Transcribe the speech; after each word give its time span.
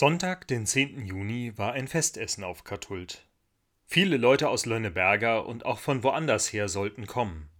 Sonntag, 0.00 0.48
den 0.48 0.64
10. 0.64 1.04
Juni, 1.04 1.52
war 1.58 1.74
ein 1.74 1.86
Festessen 1.86 2.42
auf 2.42 2.64
Kathult. 2.64 3.28
Viele 3.84 4.16
Leute 4.16 4.48
aus 4.48 4.64
Lönneberger 4.64 5.44
und 5.44 5.66
auch 5.66 5.78
von 5.78 6.02
woanders 6.02 6.50
her 6.54 6.70
sollten 6.70 7.06
kommen. 7.06 7.50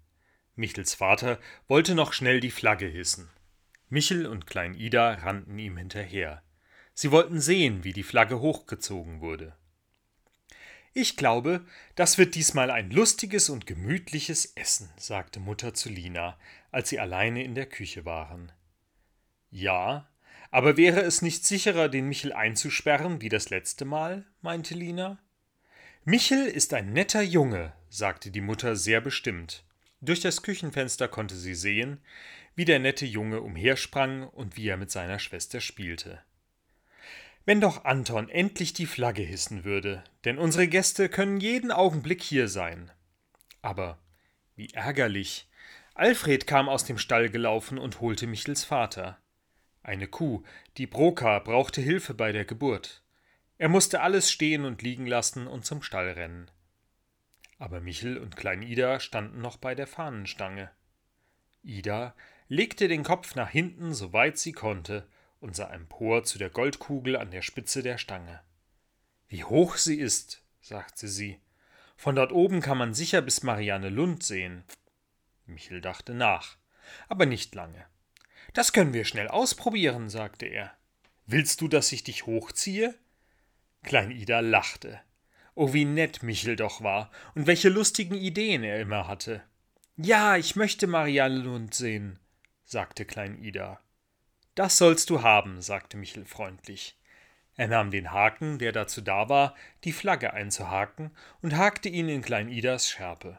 Michels 0.57 0.95
Vater 0.95 1.39
wollte 1.69 1.95
noch 1.95 2.15
schnell 2.15 2.41
die 2.41 2.51
Flagge 2.51 2.87
hissen. 2.87 3.29
Michel 3.91 4.25
und 4.25 4.47
Klein 4.47 4.73
Ida 4.73 5.13
rannten 5.13 5.59
ihm 5.59 5.77
hinterher. 5.77 6.43
Sie 6.95 7.11
wollten 7.11 7.43
sehen, 7.43 7.85
wie 7.85 7.93
die 7.93 8.03
Flagge 8.03 8.41
hochgezogen 8.41 9.21
wurde. 9.21 9.55
Ich 10.95 11.19
glaube, 11.19 11.67
das 11.95 12.17
wird 12.17 12.35
diesmal 12.35 12.71
ein 12.71 12.91
lustiges 12.91 13.51
und 13.51 13.67
gemütliches 13.67 14.47
Essen, 14.57 14.89
sagte 14.97 15.41
Mutter 15.41 15.75
zu 15.75 15.91
Lina, 15.91 16.39
als 16.71 16.89
sie 16.89 17.01
alleine 17.01 17.45
in 17.45 17.55
der 17.55 17.67
Küche 17.67 18.07
waren. 18.07 18.51
Ja, 19.51 20.09
aber 20.51 20.77
wäre 20.77 21.01
es 21.01 21.23
nicht 21.23 21.45
sicherer, 21.45 21.89
den 21.89 22.09
Michel 22.09 22.33
einzusperren 22.33 23.21
wie 23.21 23.29
das 23.29 23.51
letzte 23.51 23.85
Mal? 23.85 24.25
meinte 24.43 24.75
Lina. 24.75 25.19
Michel 26.05 26.47
ist 26.47 26.75
ein 26.75 26.93
netter 26.93 27.23
Junge, 27.23 27.73
sagte 27.89 28.31
die 28.31 28.41
Mutter 28.41 28.75
sehr 28.75 29.01
bestimmt. 29.01 29.65
Durch 30.01 30.21
das 30.21 30.43
Küchenfenster 30.43 31.09
konnte 31.09 31.37
sie 31.37 31.55
sehen, 31.55 32.01
wie 32.55 32.65
der 32.65 32.79
nette 32.79 33.07
Junge 33.07 33.43
umhersprang 33.43 34.27
und 34.29 34.57
wie 34.57 34.69
er 34.69 34.77
mit 34.77 34.91
seiner 34.91 35.19
Schwester 35.19 35.61
spielte. 35.61 36.21
Wenn 37.45 37.61
doch 37.61 37.85
Anton 37.85 38.29
endlich 38.29 38.73
die 38.73 38.87
Flagge 38.87 39.23
hissen 39.23 39.65
würde, 39.65 40.05
denn 40.25 40.39
unsere 40.39 40.69
Gäste 40.69 41.09
können 41.09 41.41
jeden 41.41 41.71
Augenblick 41.71 42.23
hier 42.23 42.49
sein. 42.49 42.91
Aber 43.63 43.99
wie 44.57 44.71
ärgerlich. 44.71 45.49
Alfred 45.95 46.47
kam 46.47 46.69
aus 46.69 46.85
dem 46.85 46.99
Stall 46.99 47.29
gelaufen 47.31 47.79
und 47.79 48.01
holte 48.01 48.27
Michels 48.27 48.65
Vater. 48.65 49.19
Eine 49.83 50.09
Kuh, 50.09 50.43
die 50.77 50.87
Broka, 50.87 51.39
brauchte 51.39 51.81
Hilfe 51.81 52.15
bei 52.15 52.33
der 52.33 52.45
Geburt. 52.45 53.03
Er 53.59 53.69
musste 53.69 54.01
alles 54.01 54.31
stehen 54.31 54.65
und 54.65 54.83
liegen 54.83 55.07
lassen 55.07 55.47
und 55.47 55.65
zum 55.65 55.83
Stall 55.83 56.11
rennen. 56.11 56.51
Aber 57.59 57.81
Michel 57.81 58.19
und 58.19 58.37
Klein 58.37 58.63
Ida 58.63 59.01
standen 59.01 59.41
noch 59.41 59.57
bei 59.57 59.75
der 59.75 59.87
Fahnenstange. 59.87 60.71
Ida 61.63 62.15
legte 62.49 62.89
den 62.89 63.05
Kopf 63.05 63.35
nach 63.35 63.51
hinten, 63.51 63.93
so 63.93 64.13
weit 64.13 64.39
sie 64.39 64.53
konnte, 64.53 65.07
und 65.41 65.57
sah 65.57 65.71
empor 65.71 66.25
zu 66.25 66.39
der 66.39 66.51
Goldkugel 66.51 67.17
an 67.17 67.31
der 67.31 67.43
Spitze 67.43 67.83
der 67.83 67.99
Stange. 67.99 68.41
Wie 69.29 69.45
hoch 69.45 69.77
sie 69.77 69.99
ist, 69.99 70.43
sagte 70.61 71.09
sie. 71.09 71.41
Von 71.97 72.17
dort 72.17 72.33
oben 72.33 72.61
kann 72.61 72.79
man 72.79 72.95
sicher 72.95 73.23
bis 73.23 73.43
Marianne 73.43 73.91
Lund 73.91 74.23
sehen. 74.23 74.65
Michel 75.47 75.81
dachte 75.81 76.15
nach, 76.15 76.57
aber 77.09 77.27
nicht 77.27 77.55
lange. 77.55 77.87
Das 78.53 78.73
können 78.73 78.93
wir 78.95 79.05
schnell 79.05 79.29
ausprobieren, 79.29 80.09
sagte 80.09 80.47
er. 80.47 80.73
Willst 81.27 81.61
du, 81.61 81.69
dass 81.69 81.93
ich 81.93 82.03
dich 82.03 82.27
hochziehe? 82.27 82.95
Klein 83.83 84.11
Ida 84.11 84.41
lachte. 84.41 85.01
Oh, 85.55 85.73
wie 85.73 85.85
nett 85.85 86.23
Michel 86.23 86.57
doch 86.57 86.83
war 86.83 87.11
und 87.35 87.47
welche 87.47 87.69
lustigen 87.69 88.15
Ideen 88.15 88.63
er 88.63 88.81
immer 88.81 89.07
hatte. 89.07 89.43
Ja, 89.97 90.37
ich 90.37 90.57
möchte 90.57 90.87
Marianne 90.87 91.39
Lund 91.39 91.75
sehen, 91.75 92.19
sagte 92.65 93.05
Klein 93.05 93.43
Ida. 93.43 93.81
Das 94.55 94.79
sollst 94.79 95.11
du 95.11 95.23
haben, 95.23 95.61
sagte 95.61 95.97
Michel 95.97 96.25
freundlich. 96.25 96.97
Er 97.57 97.69
nahm 97.69 97.91
den 97.91 98.11
Haken, 98.11 98.59
der 98.59 98.73
dazu 98.73 99.01
da 99.01 99.29
war, 99.29 99.55
die 99.85 99.93
Flagge 99.93 100.33
einzuhaken, 100.33 101.11
und 101.43 101.57
hakte 101.57 101.89
ihn 101.89 102.09
in 102.09 102.23
Klein 102.23 102.49
Idas 102.49 102.89
Schärpe. 102.89 103.39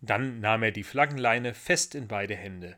Dann 0.00 0.40
nahm 0.40 0.64
er 0.64 0.72
die 0.72 0.82
Flaggenleine 0.82 1.54
fest 1.54 1.94
in 1.94 2.08
beide 2.08 2.34
Hände. 2.34 2.76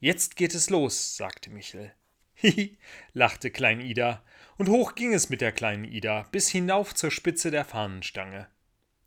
Jetzt 0.00 0.36
geht 0.36 0.54
es 0.54 0.70
los, 0.70 1.16
sagte 1.16 1.50
Michel. 1.50 1.92
Hihi, 2.34 2.78
lachte 3.14 3.50
Klein 3.50 3.80
Ida, 3.80 4.22
und 4.58 4.68
hoch 4.68 4.94
ging 4.94 5.12
es 5.12 5.28
mit 5.28 5.40
der 5.40 5.50
kleinen 5.50 5.84
Ida 5.84 6.28
bis 6.30 6.48
hinauf 6.48 6.94
zur 6.94 7.10
Spitze 7.10 7.50
der 7.50 7.64
Fahnenstange. 7.64 8.48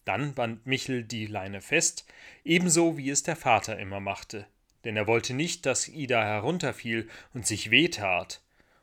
Dann 0.04 0.34
band 0.34 0.66
Michel 0.66 1.04
die 1.04 1.28
Leine 1.28 1.62
fest, 1.62 2.06
ebenso 2.44 2.98
wie 2.98 3.10
es 3.10 3.24
der 3.24 3.36
Vater 3.36 3.80
immer 3.80 4.00
machte, 4.00 4.48
denn 4.84 4.98
er 4.98 5.08
wollte 5.08 5.34
nicht, 5.34 5.66
dass 5.66 5.88
Ida 5.88 6.24
herunterfiel 6.24 7.08
und 7.34 7.48
sich 7.48 7.72
wehtat. 7.72 8.42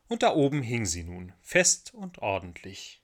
Und 0.09 0.23
da 0.23 0.35
oben 0.35 0.63
hing 0.63 0.87
sie 0.87 1.03
nun, 1.03 1.35
fest 1.43 1.93
und 1.93 2.19
ordentlich. 2.19 3.03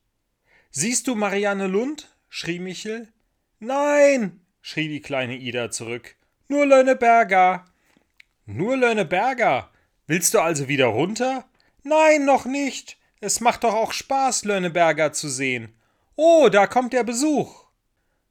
Siehst 0.71 1.07
du 1.07 1.15
Marianne 1.15 1.67
Lund? 1.67 2.17
schrie 2.31 2.59
Michel. 2.59 3.13
Nein, 3.59 4.41
schrie 4.63 4.89
die 4.89 5.03
kleine 5.03 5.37
Ida 5.37 5.71
zurück. 5.71 6.17
Nur 6.49 6.65
Lönneberger. 6.67 7.67
Nur 8.47 8.77
Lönneberger. 8.77 9.71
Willst 10.07 10.35
du 10.35 10.41
also 10.41 10.69
wieder 10.69 10.87
runter? 10.87 11.49
Nein, 11.83 12.25
noch 12.25 12.45
nicht. 12.45 12.99
Es 13.21 13.41
macht 13.41 13.65
doch 13.65 13.75
auch 13.75 13.93
Spaß, 13.93 14.45
Lönneberger 14.45 15.13
zu 15.13 15.29
sehen. 15.29 15.75
Oh, 16.17 16.49
da 16.51 16.67
kommt 16.67 16.93
der 16.93 17.05
Besuch. 17.05 17.65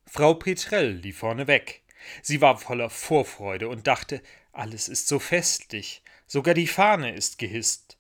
Frau 0.05 0.35
Petrell 0.35 0.91
lief 0.91 1.17
vorne 1.17 1.47
weg. 1.47 1.81
Sie 2.21 2.41
war 2.41 2.57
voller 2.57 2.89
Vorfreude 2.89 3.67
und 3.67 3.87
dachte, 3.87 4.21
alles 4.51 4.87
ist 4.87 5.07
so 5.07 5.17
festlich, 5.17 6.03
sogar 6.27 6.53
die 6.53 6.67
Fahne 6.67 7.15
ist 7.15 7.39
gehisst. 7.39 7.97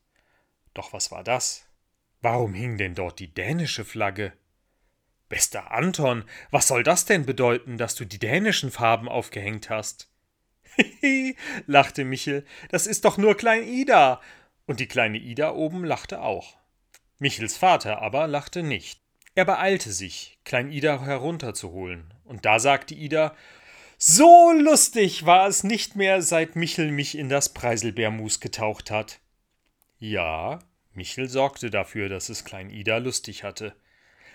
Doch 0.73 0.93
was 0.93 1.11
war 1.11 1.23
das? 1.23 1.65
Warum 2.21 2.53
hing 2.53 2.77
denn 2.77 2.95
dort 2.95 3.19
die 3.19 3.33
dänische 3.33 3.85
Flagge? 3.85 4.33
Bester 5.29 5.71
Anton, 5.71 6.25
was 6.51 6.67
soll 6.67 6.83
das 6.83 7.05
denn 7.05 7.25
bedeuten, 7.25 7.77
dass 7.77 7.95
du 7.95 8.05
die 8.05 8.19
dänischen 8.19 8.69
Farben 8.69 9.09
aufgehängt 9.09 9.69
hast? 9.69 10.12
Lachte 11.67 12.05
Michel, 12.05 12.45
das 12.69 12.87
ist 12.87 13.05
doch 13.05 13.17
nur 13.17 13.35
Klein 13.35 13.67
Ida. 13.67 14.21
Und 14.65 14.79
die 14.79 14.87
kleine 14.87 15.17
Ida 15.17 15.51
oben 15.51 15.83
lachte 15.83 16.21
auch. 16.21 16.57
Michels 17.19 17.57
Vater 17.57 18.01
aber 18.01 18.27
lachte 18.27 18.63
nicht. 18.63 19.01
Er 19.35 19.45
beeilte 19.45 19.91
sich, 19.91 20.39
Klein 20.45 20.71
Ida 20.71 21.01
herunterzuholen, 21.01 22.13
und 22.23 22.45
da 22.45 22.59
sagte 22.59 22.93
Ida 22.93 23.35
So 23.97 24.51
lustig 24.51 25.25
war 25.25 25.47
es 25.47 25.63
nicht 25.63 25.95
mehr, 25.95 26.21
seit 26.21 26.55
Michel 26.55 26.91
mich 26.91 27.17
in 27.17 27.29
das 27.29 27.53
Preiselbeermus 27.53 28.39
getaucht 28.39 28.91
hat. 28.91 29.19
Ja, 29.97 30.59
Michel 30.93 31.29
sorgte 31.29 31.71
dafür, 31.71 32.09
dass 32.09 32.29
es 32.29 32.45
Klein 32.45 32.69
Ida 32.69 32.97
lustig 32.97 33.43
hatte. 33.43 33.75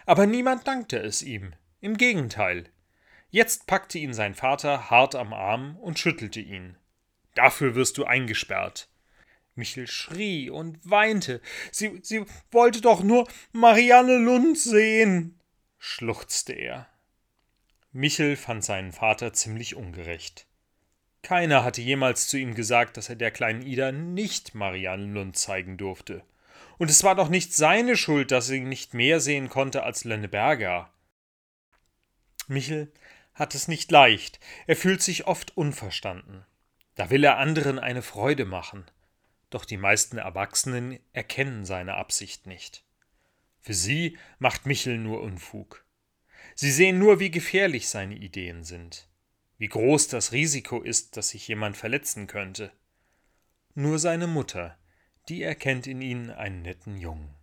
Aber 0.06 0.26
niemand 0.26 0.66
dankte 0.66 0.98
es 0.98 1.22
ihm. 1.22 1.52
Im 1.80 1.96
Gegenteil. 1.96 2.64
Jetzt 3.30 3.66
packte 3.66 3.98
ihn 3.98 4.14
sein 4.14 4.34
Vater 4.34 4.90
hart 4.90 5.14
am 5.14 5.32
Arm 5.32 5.76
und 5.76 5.98
schüttelte 5.98 6.40
ihn. 6.40 6.76
Dafür 7.34 7.74
wirst 7.74 7.98
du 7.98 8.04
eingesperrt. 8.04 8.88
Michel 9.54 9.86
schrie 9.86 10.50
und 10.50 10.78
weinte. 10.88 11.42
Sie, 11.70 11.98
sie 12.02 12.24
wollte 12.50 12.80
doch 12.80 13.02
nur 13.02 13.28
Marianne 13.52 14.16
Lund 14.16 14.58
sehen, 14.58 15.38
schluchzte 15.78 16.54
er. 16.54 16.88
Michel 17.92 18.36
fand 18.36 18.64
seinen 18.64 18.92
Vater 18.92 19.32
ziemlich 19.32 19.74
ungerecht. 19.74 20.46
Keiner 21.22 21.64
hatte 21.64 21.82
jemals 21.82 22.28
zu 22.28 22.38
ihm 22.38 22.54
gesagt, 22.54 22.96
dass 22.96 23.08
er 23.08 23.16
der 23.16 23.30
kleinen 23.30 23.62
Ida 23.62 23.92
nicht 23.92 24.54
Marianne 24.54 25.12
Lund 25.12 25.36
zeigen 25.36 25.76
durfte. 25.76 26.22
Und 26.78 26.90
es 26.90 27.02
war 27.02 27.16
doch 27.16 27.28
nicht 27.28 27.52
seine 27.52 27.96
Schuld, 27.96 28.30
dass 28.30 28.46
sie 28.46 28.60
nicht 28.60 28.94
mehr 28.94 29.20
sehen 29.20 29.48
konnte 29.48 29.82
als 29.82 30.04
Lenneberger. 30.04 30.92
Michel 32.46 32.92
hat 33.38 33.54
es 33.54 33.68
nicht 33.68 33.90
leicht, 33.90 34.40
er 34.66 34.76
fühlt 34.76 35.00
sich 35.00 35.26
oft 35.26 35.56
unverstanden. 35.56 36.44
Da 36.94 37.10
will 37.10 37.22
er 37.22 37.38
anderen 37.38 37.78
eine 37.78 38.02
Freude 38.02 38.44
machen. 38.44 38.84
Doch 39.50 39.64
die 39.64 39.76
meisten 39.76 40.18
Erwachsenen 40.18 40.98
erkennen 41.12 41.64
seine 41.64 41.94
Absicht 41.94 42.46
nicht. 42.46 42.84
Für 43.60 43.74
sie 43.74 44.18
macht 44.38 44.66
Michel 44.66 44.98
nur 44.98 45.22
Unfug. 45.22 45.84
Sie 46.54 46.72
sehen 46.72 46.98
nur, 46.98 47.20
wie 47.20 47.30
gefährlich 47.30 47.88
seine 47.88 48.16
Ideen 48.16 48.64
sind, 48.64 49.08
wie 49.58 49.68
groß 49.68 50.08
das 50.08 50.32
Risiko 50.32 50.82
ist, 50.82 51.16
dass 51.16 51.30
sich 51.30 51.46
jemand 51.46 51.76
verletzen 51.76 52.26
könnte. 52.26 52.72
Nur 53.74 53.98
seine 53.98 54.26
Mutter, 54.26 54.76
die 55.28 55.42
erkennt 55.42 55.86
in 55.86 56.02
ihnen 56.02 56.30
einen 56.30 56.62
netten 56.62 56.96
Jungen. 56.96 57.34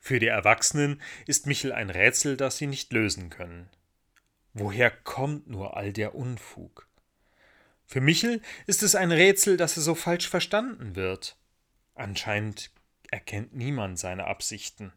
Für 0.00 0.18
die 0.18 0.26
Erwachsenen 0.26 1.00
ist 1.26 1.46
Michel 1.46 1.72
ein 1.72 1.90
Rätsel, 1.90 2.36
das 2.36 2.56
sie 2.56 2.66
nicht 2.66 2.92
lösen 2.92 3.30
können. 3.30 3.68
Woher 4.52 4.90
kommt 4.90 5.48
nur 5.48 5.76
all 5.76 5.92
der 5.92 6.14
Unfug? 6.14 6.88
Für 7.86 8.00
Michel 8.00 8.40
ist 8.66 8.82
es 8.82 8.94
ein 8.94 9.12
Rätsel, 9.12 9.56
dass 9.56 9.76
er 9.76 9.82
so 9.82 9.94
falsch 9.94 10.28
verstanden 10.28 10.96
wird. 10.96 11.36
Anscheinend 11.94 12.70
erkennt 13.10 13.54
niemand 13.54 13.98
seine 13.98 14.26
Absichten. 14.26 14.92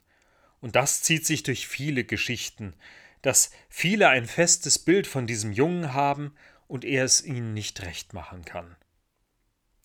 Und 0.62 0.76
das 0.76 1.02
zieht 1.02 1.26
sich 1.26 1.44
durch 1.44 1.68
viele 1.68 2.04
Geschichten, 2.04 2.74
dass 3.22 3.52
viele 3.70 4.10
ein 4.10 4.26
festes 4.26 4.80
Bild 4.80 5.08
von 5.08 5.28
diesem 5.28 5.52
Jungen 5.52 5.94
haben 5.94 6.36
und 6.68 6.86
er 6.86 7.04
es 7.04 7.24
ihnen 7.24 7.54
nicht 7.54 7.82
recht 7.82 8.14
machen 8.14 8.46
kann. 8.46 8.76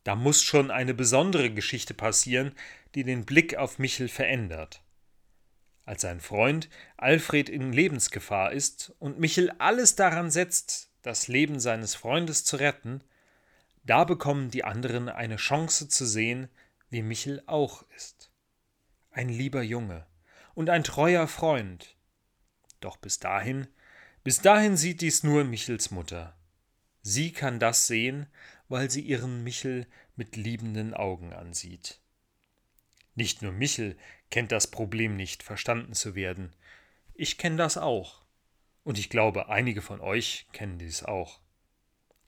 Da 0.05 0.15
muss 0.15 0.43
schon 0.43 0.71
eine 0.71 0.95
besondere 0.95 1.51
Geschichte 1.51 1.95
passieren, 1.95 2.53
die 2.95 3.05
den 3.05 3.25
Blick 3.25 3.57
auf 3.57 3.79
Michel 3.79 4.09
verändert. 4.09 4.83
Als 5.89 6.03
sein 6.03 6.21
Freund 6.21 6.69
Alfred 6.99 7.49
in 7.49 7.73
Lebensgefahr 7.73 8.53
ist 8.53 8.93
und 8.99 9.19
Michel 9.19 9.51
alles 9.53 9.97
daran 9.97 10.31
setzt, 10.31 10.91
das 11.01 11.29
Leben 11.29 11.61
seines 11.61 11.95
Freundes 11.95 12.45
zu 12.45 12.57
retten, 12.57 13.03
da 13.85 14.05
bekommen 14.05 14.51
die 14.51 14.65
anderen 14.65 15.09
eine 15.09 15.37
Chance 15.37 15.89
zu 15.89 16.05
sehen, 16.05 16.51
wie 16.91 17.01
Michel 17.01 17.43
auch 17.47 17.87
ist. 17.97 18.31
ein 19.13 19.31
lieber 19.31 19.63
Junge 19.63 20.05
und 20.55 20.69
ein 20.69 20.85
treuer 20.85 21.27
Freund. 21.27 21.97
Doch 22.81 22.99
bis 22.99 23.19
dahin, 23.19 23.67
bis 24.25 24.43
dahin 24.43 24.77
sieht 24.77 25.01
dies 25.01 25.23
nur 25.23 25.45
Michels 25.45 25.91
Mutter. 25.91 26.37
Sie 27.01 27.33
kann 27.33 27.59
das 27.59 27.87
sehen, 27.87 28.27
weil 28.69 28.91
sie 28.91 29.01
ihren 29.01 29.43
Michel 29.43 29.87
mit 30.17 30.37
liebenden 30.37 30.93
Augen 30.93 31.33
ansieht. 31.33 31.99
Nicht 33.19 33.43
nur 33.43 33.51
Michel 33.51 33.97
kennt 34.31 34.53
das 34.53 34.69
Problem 34.69 35.17
nicht, 35.17 35.43
verstanden 35.43 35.93
zu 35.93 36.15
werden. 36.15 36.55
Ich 37.15 37.37
kenne 37.37 37.57
das 37.57 37.77
auch. 37.77 38.23
Und 38.85 38.97
ich 38.97 39.11
glaube, 39.11 39.49
einige 39.49 39.83
von 39.83 40.01
euch 40.01 40.47
kennen 40.53 40.79
dies 40.79 41.03
auch. 41.03 41.41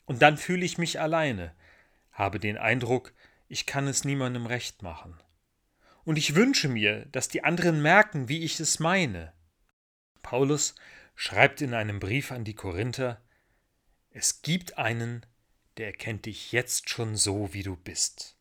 Und 0.04 0.20
dann 0.20 0.36
fühle 0.36 0.64
ich 0.64 0.78
mich 0.78 0.98
alleine, 0.98 1.54
habe 2.10 2.40
den 2.40 2.58
Eindruck, 2.58 3.14
ich 3.46 3.66
kann 3.66 3.86
es 3.86 4.02
niemandem 4.02 4.46
recht 4.46 4.82
machen. 4.82 5.14
Und 6.02 6.18
ich 6.18 6.34
wünsche 6.34 6.68
mir, 6.68 7.06
dass 7.12 7.28
die 7.28 7.44
anderen 7.44 7.80
merken, 7.82 8.28
wie 8.28 8.42
ich 8.42 8.58
es 8.58 8.80
meine. 8.80 9.32
Paulus 10.22 10.74
schreibt 11.14 11.60
in 11.60 11.72
einem 11.72 12.00
Brief 12.00 12.32
an 12.32 12.42
die 12.42 12.54
Korinther, 12.54 13.22
es 14.10 14.42
gibt 14.42 14.76
einen, 14.76 15.24
der 15.76 15.86
erkennt 15.86 16.26
dich 16.26 16.50
jetzt 16.50 16.90
schon 16.90 17.14
so, 17.14 17.54
wie 17.54 17.62
du 17.62 17.76
bist. 17.76 18.39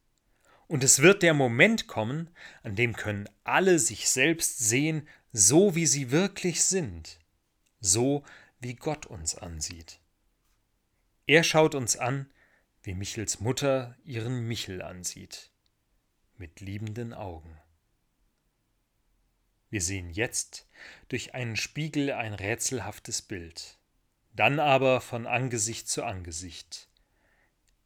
Und 0.69 0.83
es 0.83 1.00
wird 1.00 1.24
der 1.24 1.33
Moment 1.33 1.88
kommen, 1.88 2.30
an 2.62 2.75
dem 2.75 2.95
können 2.95 3.27
alle 3.44 3.80
sich 3.80 4.07
selbst 4.07 4.60
sehen, 4.60 5.07
so 5.33 5.74
wie 5.74 5.88
sie 5.88 6.12
wirklich 6.12 6.63
sind, 6.63 7.18
so 7.80 8.24
wie 8.60 8.75
Gott 8.75 9.07
uns 9.07 9.33
ansieht. 9.33 10.00
Er 11.25 11.44
schaut 11.44 11.74
uns 11.74 11.98
an, 11.98 12.31
wie 12.83 12.94
Michels 12.94 13.39
Mutter 13.39 13.98
ihren 14.04 14.48
Michel 14.48 14.83
ansieht, 14.83 15.50
mit 16.38 16.62
liebenden 16.62 17.16
Augen. 17.16 17.57
Wir 19.71 19.81
sehen 19.81 20.12
jetzt 20.12 20.69
durch 21.07 21.33
einen 21.33 21.56
Spiegel 21.56 22.12
ein 22.12 22.36
rätselhaftes 22.36 23.24
Bild, 23.24 23.80
dann 24.33 24.60
aber 24.60 25.01
von 25.01 25.25
Angesicht 25.25 25.89
zu 25.89 26.04
Angesicht. 26.04 26.89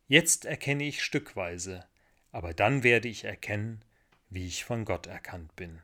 Jetzt 0.06 0.44
erkenne 0.44 0.84
ich 0.84 1.02
stückweise, 1.02 1.88
aber 2.34 2.54
dann 2.54 2.84
werde 2.84 3.08
ich 3.08 3.24
erkennen, 3.24 3.80
wie 4.30 4.48
ich 4.48 4.66
von 4.66 4.84
Gott 4.84 5.08
erkannt 5.08 5.56
bin. 5.56 5.80